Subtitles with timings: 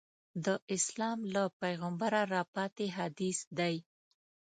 [0.45, 3.75] د اسلام له پیغمبره راپاتې حدیث دی.